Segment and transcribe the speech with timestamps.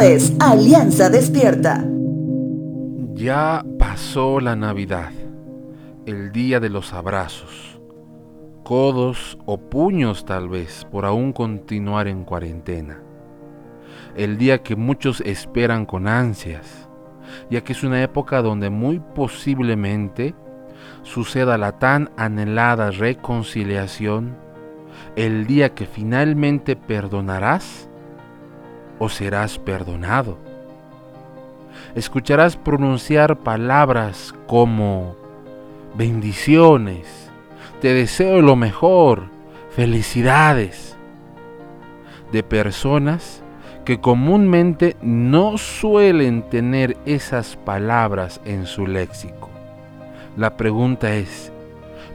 [0.00, 1.84] Es Alianza Despierta.
[3.14, 5.12] Ya pasó la Navidad,
[6.04, 7.80] el día de los abrazos,
[8.64, 13.00] codos o puños tal vez por aún continuar en cuarentena.
[14.16, 16.88] El día que muchos esperan con ansias,
[17.48, 20.34] ya que es una época donde muy posiblemente
[21.02, 24.36] suceda la tan anhelada reconciliación,
[25.14, 27.88] el día que finalmente perdonarás
[28.98, 30.38] o serás perdonado.
[31.94, 35.16] Escucharás pronunciar palabras como
[35.94, 37.30] bendiciones,
[37.80, 39.24] te deseo lo mejor,
[39.70, 40.96] felicidades,
[42.32, 43.42] de personas
[43.84, 49.50] que comúnmente no suelen tener esas palabras en su léxico.
[50.36, 51.52] La pregunta es,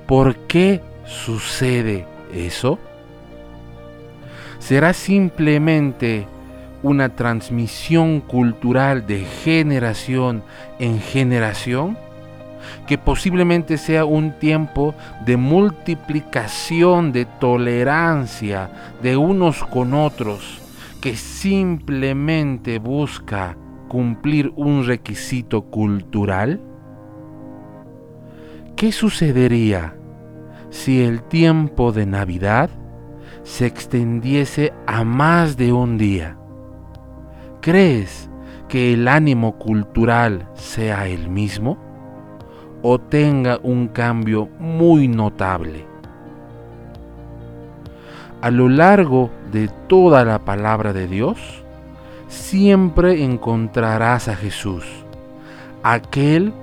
[0.08, 2.80] ¿por qué sucede eso?
[4.58, 6.28] ¿Será simplemente
[6.84, 10.44] una transmisión cultural de generación
[10.80, 11.98] en generación?
[12.88, 14.94] Que posiblemente sea un tiempo
[15.26, 18.70] de multiplicación, de tolerancia
[19.02, 20.60] de unos con otros,
[21.02, 23.56] que simplemente busca
[23.90, 26.62] cumplir un requisito cultural?
[28.78, 29.96] ¿Qué sucedería
[30.70, 32.70] si el tiempo de Navidad
[33.44, 36.39] se extendiese a más de un día?
[37.62, 38.30] ¿Crees
[38.70, 41.78] que el ánimo cultural sea el mismo
[42.82, 45.86] o tenga un cambio muy notable?
[48.42, 51.38] A lo largo de toda la palabra de Dios,
[52.30, 54.86] siempre encontrarás a Jesús,
[55.84, 56.54] aquel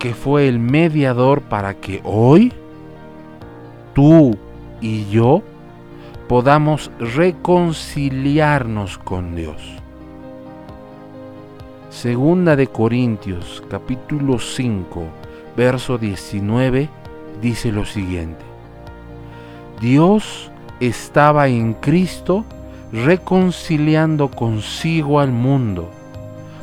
[0.00, 2.52] que fue el mediador para que hoy
[3.94, 4.36] tú
[4.80, 5.40] y yo
[6.26, 9.81] podamos reconciliarnos con Dios.
[11.92, 15.04] Segunda de Corintios capítulo 5
[15.54, 16.88] verso 19
[17.42, 18.42] dice lo siguiente.
[19.78, 22.46] Dios estaba en Cristo
[22.92, 25.90] reconciliando consigo al mundo,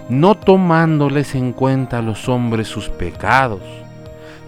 [0.10, 3.62] no tomándoles en cuenta a los hombres sus pecados,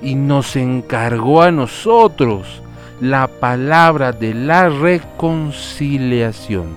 [0.02, 2.64] y nos encargó a nosotros
[3.00, 6.76] la palabra de la reconciliación.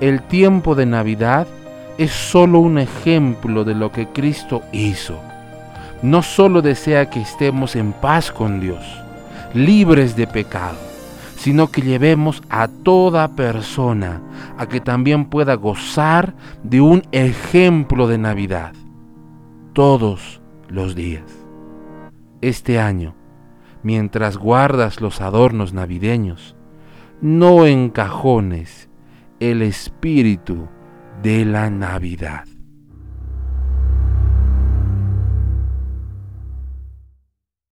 [0.00, 1.46] El tiempo de Navidad
[1.98, 5.18] es solo un ejemplo de lo que Cristo hizo.
[6.02, 8.84] No solo desea que estemos en paz con Dios,
[9.54, 10.76] libres de pecado,
[11.36, 14.20] sino que llevemos a toda persona
[14.58, 18.72] a que también pueda gozar de un ejemplo de Navidad
[19.72, 21.24] todos los días.
[22.40, 23.14] Este año,
[23.82, 26.56] mientras guardas los adornos navideños,
[27.20, 28.88] no encajones
[29.40, 30.68] el espíritu
[31.22, 32.44] de la Navidad.